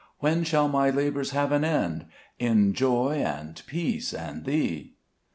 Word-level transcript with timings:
When 0.17 0.43
shall 0.43 0.67
my 0.67 0.89
labors 0.89 1.29
have 1.29 1.51
an 1.51 1.63
end, 1.63 2.07
In 2.39 2.73
joy 2.73 3.21
and 3.23 3.61
peace, 3.67 4.15
and 4.15 4.45
thee? 4.45 4.95